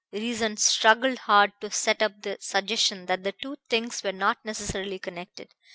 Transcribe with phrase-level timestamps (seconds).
[0.11, 4.97] Reason struggled hard to set up the suggestion that the two things were not necessarily
[4.97, 5.53] connected.